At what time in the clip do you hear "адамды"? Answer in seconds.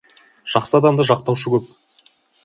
0.79-1.05